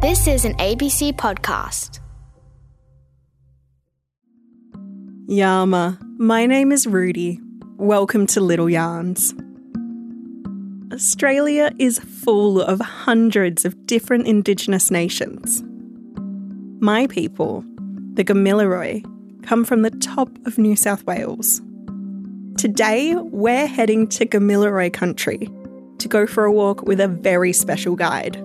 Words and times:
This 0.00 0.26
is 0.26 0.46
an 0.46 0.54
ABC 0.54 1.12
podcast. 1.12 2.00
Yama, 5.26 5.98
my 6.16 6.46
name 6.46 6.72
is 6.72 6.86
Rudy. 6.86 7.38
Welcome 7.76 8.26
to 8.28 8.40
Little 8.40 8.70
Yarns. 8.70 9.34
Australia 10.90 11.70
is 11.78 11.98
full 11.98 12.62
of 12.62 12.80
hundreds 12.80 13.66
of 13.66 13.86
different 13.86 14.26
Indigenous 14.26 14.90
nations. 14.90 15.62
My 16.80 17.06
people, 17.06 17.62
the 18.14 18.24
Gamilaroi, 18.24 19.04
come 19.42 19.66
from 19.66 19.82
the 19.82 19.90
top 19.90 20.30
of 20.46 20.56
New 20.56 20.76
South 20.76 21.04
Wales. 21.04 21.60
Today, 22.56 23.16
we're 23.16 23.66
heading 23.66 24.08
to 24.08 24.24
Gamilaroi 24.24 24.94
country 24.94 25.50
to 25.98 26.08
go 26.08 26.26
for 26.26 26.46
a 26.46 26.52
walk 26.52 26.84
with 26.84 27.00
a 27.00 27.08
very 27.08 27.52
special 27.52 27.96
guide. 27.96 28.42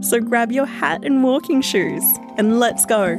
So 0.00 0.20
grab 0.20 0.52
your 0.52 0.66
hat 0.66 1.04
and 1.04 1.24
walking 1.24 1.62
shoes 1.62 2.04
and 2.36 2.60
let's 2.60 2.84
go. 2.86 3.16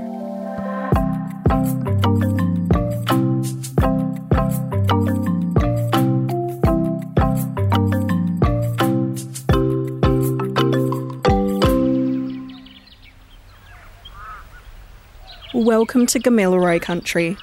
Welcome 15.53 16.05
to 16.07 16.19
Gamilaroi 16.19 16.81
country. 16.81 17.37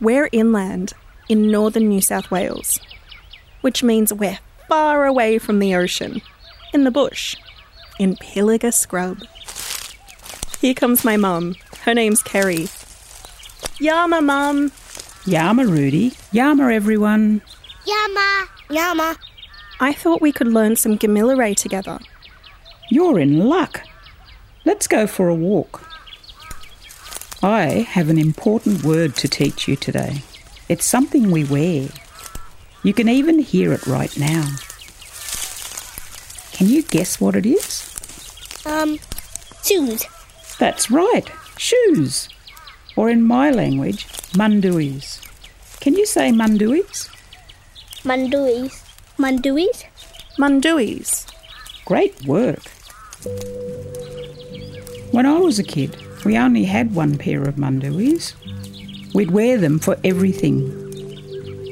We're 0.00 0.28
inland 0.30 0.92
in 1.28 1.50
northern 1.50 1.88
New 1.88 2.00
South 2.00 2.30
Wales, 2.30 2.78
which 3.62 3.82
means 3.82 4.12
we're 4.12 4.38
far 4.68 5.06
away 5.06 5.38
from 5.38 5.58
the 5.58 5.74
ocean, 5.74 6.20
in 6.72 6.84
the 6.84 6.90
bush, 6.90 7.36
in 8.02 8.16
Pilliga 8.16 8.74
Scrub. 8.74 9.22
Here 10.60 10.74
comes 10.74 11.04
my 11.04 11.16
mum. 11.16 11.54
Her 11.84 11.94
name's 11.94 12.20
Kerry. 12.20 12.66
Yama, 13.78 14.20
mum. 14.20 14.72
Yama, 15.24 15.64
Rudy. 15.66 16.12
Yama, 16.32 16.72
everyone. 16.72 17.42
Yama, 17.86 18.48
Yama. 18.70 19.16
I 19.78 19.92
thought 19.92 20.20
we 20.20 20.32
could 20.32 20.48
learn 20.48 20.74
some 20.74 20.98
Gamilaroi 20.98 21.54
together. 21.54 22.00
You're 22.90 23.20
in 23.20 23.38
luck. 23.38 23.82
Let's 24.64 24.88
go 24.88 25.06
for 25.06 25.28
a 25.28 25.34
walk. 25.34 25.88
I 27.40 27.86
have 27.88 28.08
an 28.08 28.18
important 28.18 28.82
word 28.82 29.14
to 29.16 29.28
teach 29.28 29.68
you 29.68 29.76
today. 29.76 30.22
It's 30.68 30.84
something 30.84 31.30
we 31.30 31.44
wear. 31.44 31.88
You 32.82 32.94
can 32.94 33.08
even 33.08 33.38
hear 33.38 33.72
it 33.72 33.86
right 33.86 34.18
now. 34.18 34.48
Can 36.50 36.66
you 36.66 36.82
guess 36.82 37.20
what 37.20 37.36
it 37.36 37.46
is? 37.46 37.91
Um, 38.64 38.98
shoes. 39.64 40.04
That's 40.58 40.90
right, 40.90 41.28
shoes. 41.56 42.28
Or 42.96 43.08
in 43.08 43.22
my 43.22 43.50
language, 43.50 44.06
munduis. 44.34 45.20
Can 45.80 45.94
you 45.94 46.06
say 46.06 46.30
munduis? 46.30 47.08
Manduis. 48.04 48.82
Manduis? 49.18 49.84
Munduis. 50.38 51.26
Great 51.84 52.24
work. 52.26 52.62
When 55.12 55.26
I 55.26 55.38
was 55.38 55.58
a 55.58 55.64
kid, 55.64 55.96
we 56.24 56.36
only 56.38 56.64
had 56.64 56.94
one 56.94 57.18
pair 57.18 57.42
of 57.42 57.56
munduis. 57.56 58.34
We'd 59.14 59.30
wear 59.30 59.58
them 59.58 59.78
for 59.78 59.96
everything 60.04 60.82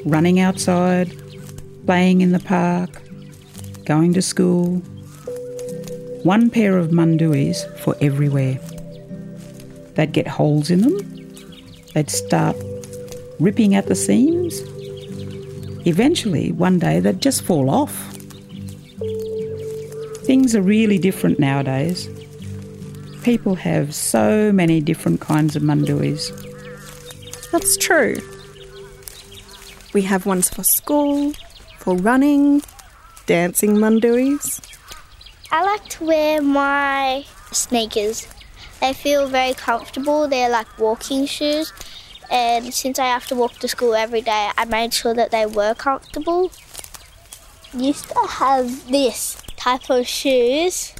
running 0.05 0.39
outside, 0.39 1.11
playing 1.85 2.21
in 2.21 2.31
the 2.31 2.39
park, 2.39 3.01
going 3.85 4.13
to 4.13 4.21
school. 4.21 4.81
One 6.23 6.49
pair 6.51 6.77
of 6.77 6.91
munduis 6.91 7.63
for 7.79 7.95
everywhere. 7.99 8.59
They'd 9.95 10.13
get 10.13 10.27
holes 10.27 10.69
in 10.69 10.81
them, 10.81 10.97
they'd 11.93 12.09
start 12.09 12.55
ripping 13.39 13.73
at 13.73 13.87
the 13.87 13.95
seams. 13.95 14.61
Eventually, 15.87 16.51
one 16.51 16.77
day, 16.77 16.99
they'd 16.99 17.21
just 17.21 17.41
fall 17.41 17.69
off. 17.71 17.95
Things 20.25 20.55
are 20.55 20.61
really 20.61 20.99
different 20.99 21.39
nowadays. 21.39 22.07
People 23.23 23.55
have 23.55 23.95
so 23.95 24.51
many 24.51 24.79
different 24.79 25.21
kinds 25.21 25.55
of 25.55 25.63
munduis. 25.63 26.31
That's 27.51 27.77
true. 27.77 28.17
We 29.93 30.03
have 30.03 30.27
ones 30.27 30.49
for 30.49 30.63
school, 30.63 31.33
for 31.79 31.95
running, 31.95 32.61
dancing 33.25 33.77
munduis. 33.77 34.61
I 35.53 35.63
like 35.63 35.85
to 35.89 36.05
wear 36.05 36.41
my 36.41 37.25
sneakers. 37.51 38.25
They 38.79 38.93
feel 38.93 39.27
very 39.27 39.53
comfortable. 39.53 40.29
They're 40.29 40.49
like 40.49 40.79
walking 40.79 41.25
shoes. 41.25 41.73
And 42.31 42.73
since 42.73 42.97
I 42.97 43.07
have 43.07 43.27
to 43.27 43.35
walk 43.35 43.59
to 43.59 43.67
school 43.67 43.93
every 43.93 44.21
day, 44.21 44.51
I 44.57 44.63
made 44.63 44.93
sure 44.93 45.13
that 45.13 45.31
they 45.31 45.45
were 45.45 45.73
comfortable. 45.73 46.51
Used 47.73 48.07
to 48.09 48.27
have 48.27 48.89
this 48.89 49.41
type 49.57 49.89
of 49.89 50.07
shoes 50.07 50.93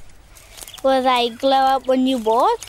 where 0.81 1.01
they 1.01 1.29
glow 1.29 1.63
up 1.75 1.87
when 1.87 2.05
you 2.05 2.17
walk. 2.17 2.59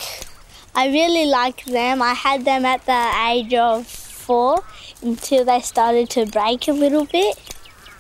I 0.77 0.87
really 0.87 1.27
like 1.27 1.65
them. 1.65 2.01
I 2.01 2.15
had 2.15 2.45
them 2.45 2.65
at 2.65 2.87
the 2.87 3.13
age 3.29 3.55
of 3.55 3.89
four 3.89 4.63
until 5.03 5.45
they 5.45 5.61
started 5.61 6.11
to 6.11 6.27
break 6.27 6.69
a 6.69 6.73
little 6.73 7.07
bit. 7.07 7.37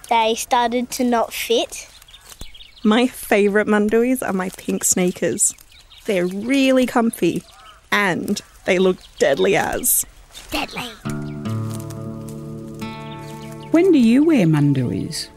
They 0.08 0.36
started 0.36 0.88
to 0.90 1.04
not 1.04 1.32
fit. 1.32 1.88
My 2.84 3.06
favourite 3.06 3.68
munduis 3.68 4.26
are 4.26 4.32
my 4.32 4.48
pink 4.48 4.82
sneakers. 4.82 5.54
They're 6.06 6.26
really 6.26 6.84
comfy 6.84 7.44
and 7.92 8.40
they 8.64 8.80
look 8.80 8.96
deadly 9.20 9.54
as. 9.54 10.04
Deadly. 10.50 10.88
When 13.70 13.92
do 13.92 14.00
you 14.00 14.24
wear 14.24 14.46
munduis? 14.46 15.28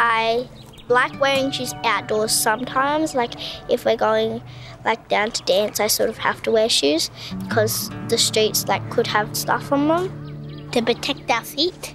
I 0.00 0.48
like 0.88 1.20
wearing 1.20 1.52
shoes 1.52 1.72
outdoors 1.84 2.32
sometimes. 2.32 3.14
Like 3.14 3.34
if 3.70 3.84
we're 3.84 3.96
going 3.96 4.42
like 4.84 5.08
down 5.08 5.30
to 5.30 5.44
dance, 5.44 5.78
I 5.78 5.86
sort 5.86 6.10
of 6.10 6.18
have 6.18 6.42
to 6.42 6.50
wear 6.50 6.68
shoes 6.68 7.12
because 7.44 7.90
the 8.08 8.18
streets 8.18 8.66
like 8.66 8.90
could 8.90 9.06
have 9.06 9.36
stuff 9.36 9.70
on 9.70 9.86
them 9.86 10.70
to 10.72 10.82
protect 10.82 11.30
our 11.30 11.44
feet. 11.44 11.94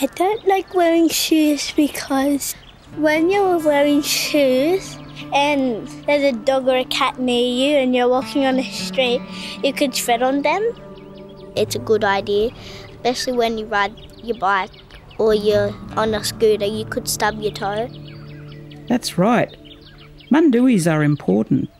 I 0.00 0.06
don't 0.06 0.46
like 0.46 0.72
wearing 0.72 1.08
shoes 1.08 1.72
because 1.72 2.54
when 2.94 3.30
you're 3.30 3.58
wearing 3.58 4.00
shoes 4.02 4.96
and 5.34 5.86
there's 6.06 6.22
a 6.22 6.32
dog 6.32 6.68
or 6.68 6.76
a 6.76 6.84
cat 6.84 7.18
near 7.18 7.44
you 7.44 7.76
and 7.76 7.94
you're 7.94 8.08
walking 8.08 8.46
on 8.46 8.56
the 8.56 8.62
street, 8.62 9.20
you 9.62 9.72
could 9.72 9.92
tread 9.92 10.22
on 10.22 10.42
them. 10.42 10.62
It's 11.56 11.74
a 11.74 11.78
good 11.78 12.04
idea, 12.04 12.50
especially 12.90 13.34
when 13.34 13.58
you 13.58 13.66
ride 13.66 13.94
your 14.22 14.38
bike 14.38 14.70
or 15.18 15.34
you're 15.34 15.74
on 15.96 16.14
a 16.14 16.22
scooter, 16.22 16.66
you 16.66 16.84
could 16.84 17.08
stub 17.08 17.40
your 17.40 17.52
toe. 17.52 17.88
That's 18.88 19.18
right. 19.18 19.54
Munduis 20.30 20.86
are 20.86 21.02
important. 21.02 21.70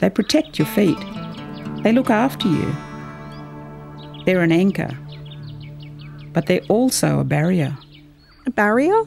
They 0.00 0.10
protect 0.10 0.58
your 0.58 0.66
feet. 0.68 0.98
They 1.82 1.92
look 1.92 2.10
after 2.10 2.48
you. 2.48 2.74
They're 4.24 4.42
an 4.42 4.52
anchor. 4.52 4.96
But 6.32 6.46
they're 6.46 6.64
also 6.68 7.20
a 7.20 7.24
barrier. 7.24 7.76
A 8.46 8.50
barrier? 8.50 9.02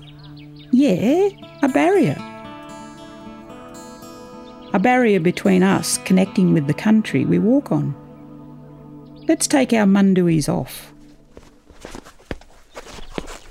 Yeah, 0.71 1.29
a 1.61 1.67
barrier. 1.67 2.15
A 4.73 4.79
barrier 4.79 5.19
between 5.19 5.63
us 5.63 5.97
connecting 5.99 6.53
with 6.53 6.67
the 6.67 6.73
country 6.73 7.25
we 7.25 7.39
walk 7.39 7.73
on. 7.73 7.93
Let's 9.27 9.47
take 9.47 9.73
our 9.73 9.85
munduis 9.85 10.47
off. 10.47 10.93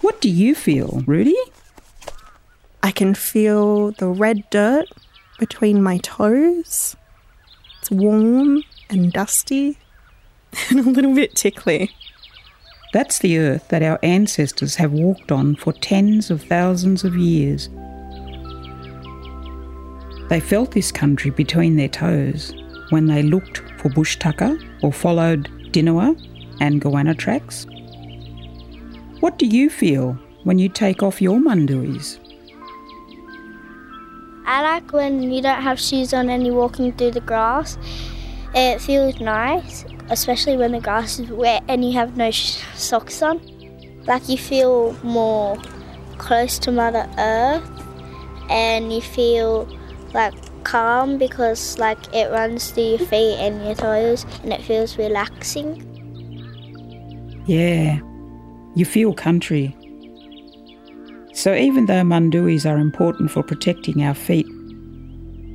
What 0.01 0.21
do 0.23 0.31
you 0.31 0.55
feel, 0.55 1.03
Rudy? 1.07 1.37
I 2.83 2.91
can 2.91 3.15
feel 3.15 3.91
the 3.93 4.09
red 4.09 4.49
dirt 4.49 4.87
between 5.39 5.83
my 5.83 5.99
toes. 5.99 6.97
It's 7.81 7.91
warm 7.91 8.63
and 8.89 9.13
dusty 9.13 9.79
and 10.71 10.81
a 10.81 10.91
little 10.91 11.15
bit 11.15 11.35
tickly. 11.35 11.91
That's 12.93 13.21
the 13.21 13.39
earth 13.39 13.69
that 13.69 13.83
our 13.83 14.01
ancestors 14.03 14.75
have 14.75 14.93
walked 14.93 15.31
on 15.31 15.55
for 15.55 15.73
tens 15.73 16.31
of 16.31 16.43
thousands 16.43 17.05
of 17.05 17.17
years. 17.17 17.69
They 20.29 20.41
felt 20.41 20.73
this 20.73 20.91
country 20.91 21.31
between 21.31 21.77
their 21.77 21.89
toes 21.89 22.53
when 22.91 23.07
they 23.07 23.23
looked 23.23 23.63
for 23.79 23.91
bush 23.91 24.17
tucker 24.17 24.59
or 24.83 24.93
followed 24.93 25.49
dhinawan 25.73 26.21
and 26.61 26.81
goanna 26.81 27.17
tracks. 27.17 27.67
What 29.21 29.39
do 29.39 29.47
you 29.47 29.71
feel 29.71 30.19
when 30.43 30.59
you 30.59 30.69
take 30.69 31.03
off 31.03 31.23
your 31.23 31.39
munduis? 31.39 32.19
I 34.47 34.63
like 34.63 34.93
when 34.93 35.23
you 35.23 35.41
don't 35.41 35.63
have 35.63 35.79
shoes 35.79 36.13
on 36.13 36.29
and 36.29 36.45
you're 36.45 36.57
walking 36.57 36.93
through 36.93 37.13
the 37.13 37.21
grass. 37.21 37.79
It 38.53 38.81
feels 38.81 39.21
nice, 39.21 39.85
especially 40.11 40.57
when 40.57 40.73
the 40.73 40.81
grass 40.81 41.19
is 41.19 41.31
wet 41.31 41.63
and 41.69 41.85
you 41.85 41.93
have 41.93 42.17
no 42.17 42.31
sh- 42.31 42.63
socks 42.75 43.23
on. 43.23 43.41
Like 44.07 44.29
you 44.29 44.37
feel 44.37 44.93
more 45.03 45.57
close 46.19 46.59
to 46.61 46.73
Mother 46.73 47.09
Earth 47.19 47.69
and 48.51 48.93
you 48.93 49.01
feel 49.01 49.69
like 50.13 50.35
calm 50.65 51.17
because 51.17 51.79
like 51.79 51.99
it 52.15 52.31
runs 52.31 52.71
through 52.71 52.83
your 52.83 52.99
feet 52.99 53.37
and 53.39 53.65
your 53.65 53.75
toes 53.75 54.27
and 54.43 54.53
it 54.53 54.63
feels 54.63 54.99
relaxing. 54.99 55.87
Yeah, 57.47 58.01
you 58.75 58.85
feel 58.85 59.15
country. 59.15 59.77
So 61.33 61.55
even 61.55 61.87
though 61.87 62.03
munduis 62.03 62.67
are 62.67 62.79
important 62.79 63.31
for 63.31 63.43
protecting 63.43 64.03
our 64.03 64.15
feet, 64.15 64.47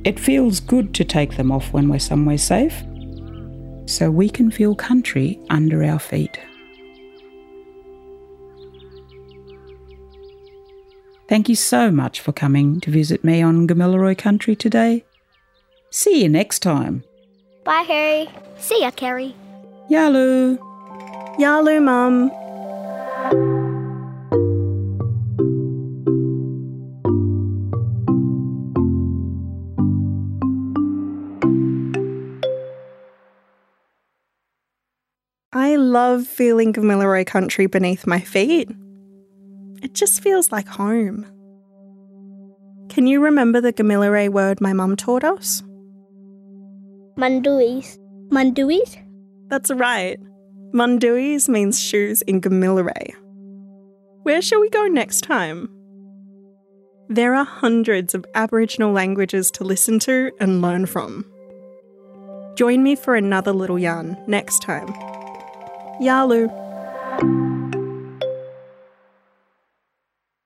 it 0.04 0.18
feels 0.18 0.60
good 0.60 0.94
to 0.94 1.04
take 1.04 1.36
them 1.36 1.52
off 1.52 1.72
when 1.72 1.88
we're 1.88 1.98
somewhere 1.98 2.38
safe, 2.38 2.82
so 3.86 4.10
we 4.10 4.28
can 4.28 4.50
feel 4.50 4.74
country 4.74 5.40
under 5.50 5.82
our 5.82 5.98
feet. 5.98 6.38
Thank 11.28 11.48
you 11.48 11.56
so 11.56 11.90
much 11.90 12.20
for 12.20 12.32
coming 12.32 12.80
to 12.80 12.90
visit 12.90 13.24
me 13.24 13.42
on 13.42 13.66
Gamilaroi 13.66 14.16
country 14.16 14.54
today. 14.54 15.04
See 15.90 16.22
you 16.22 16.28
next 16.28 16.60
time. 16.60 17.02
Bye, 17.64 17.84
Harry. 17.88 18.28
See 18.58 18.82
ya, 18.82 18.90
Kerry. 18.90 19.34
Yalu! 19.90 20.58
Yalu, 21.38 21.80
Mum. 21.80 22.30
Love 35.96 36.26
feeling 36.26 36.74
Gamilaroi 36.74 37.26
country 37.26 37.64
beneath 37.66 38.06
my 38.06 38.20
feet. 38.20 38.68
It 39.82 39.94
just 39.94 40.22
feels 40.22 40.52
like 40.52 40.68
home. 40.68 41.24
Can 42.90 43.06
you 43.06 43.24
remember 43.24 43.62
the 43.62 43.72
Gamilaroi 43.72 44.28
word 44.28 44.60
my 44.60 44.74
mum 44.74 44.96
taught 44.96 45.24
us? 45.24 45.62
Munduis. 47.16 47.96
Munduis? 48.30 48.98
That's 49.48 49.70
right. 49.70 50.20
Munduis 50.74 51.48
means 51.48 51.80
shoes 51.80 52.20
in 52.20 52.42
Gamilaroi. 52.42 53.14
Where 54.24 54.42
shall 54.42 54.60
we 54.60 54.68
go 54.68 54.84
next 54.88 55.22
time? 55.22 55.70
There 57.08 57.34
are 57.34 57.46
hundreds 57.46 58.14
of 58.14 58.26
Aboriginal 58.34 58.92
languages 58.92 59.50
to 59.52 59.64
listen 59.64 59.98
to 60.00 60.30
and 60.40 60.60
learn 60.60 60.84
from. 60.84 61.24
Join 62.54 62.82
me 62.82 62.96
for 62.96 63.14
another 63.14 63.52
little 63.54 63.78
yarn 63.78 64.18
next 64.26 64.60
time. 64.60 64.92
Yalu. 66.00 66.48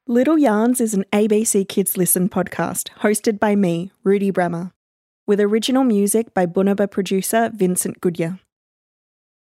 Little 0.07 0.39
Yarns 0.39 0.81
is 0.81 0.95
an 0.95 1.05
ABC 1.13 1.69
Kids 1.69 1.97
Listen 1.97 2.29
podcast 2.29 2.89
hosted 3.01 3.39
by 3.39 3.57
me, 3.57 3.91
Rudy 4.05 4.31
Bremer, 4.31 4.73
with 5.27 5.41
original 5.41 5.85
music 5.85 6.33
by 6.35 6.47
Bunaba 6.47 6.89
producer 6.91 7.51
Vincent 7.55 8.01
Goodyear. 8.01 8.39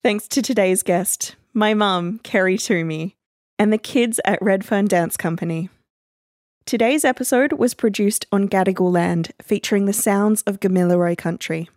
Thanks 0.04 0.28
to 0.30 0.42
today's 0.42 0.84
guest, 0.84 1.36
my 1.54 1.74
mum, 1.74 2.20
Kerry 2.24 2.58
Toomey, 2.58 3.16
and 3.60 3.74
the 3.74 3.78
kids 3.78 4.20
at 4.24 4.42
Redfern 4.42 4.86
Dance 4.86 5.18
Company. 5.18 5.70
Today's 6.66 7.06
episode 7.06 7.54
was 7.54 7.74
produced 7.74 8.26
on 8.32 8.50
Gadigal 8.50 8.92
land, 8.92 9.32
featuring 9.42 9.86
the 9.86 9.94
sounds 9.94 10.42
of 10.44 10.60
Gamilaroi 10.60 11.18
country. 11.18 11.70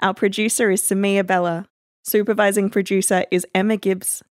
Our 0.00 0.14
producer 0.14 0.70
is 0.70 0.82
Samia 0.82 1.24
Bella, 1.24 1.68
supervising 2.02 2.68
producer 2.68 3.24
is 3.30 3.46
Emma 3.54 3.76
Gibbs, 3.76 4.22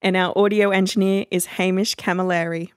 and 0.00 0.16
our 0.16 0.36
audio 0.36 0.70
engineer 0.70 1.26
is 1.30 1.46
Hamish 1.46 1.94
Camilleri. 1.94 2.70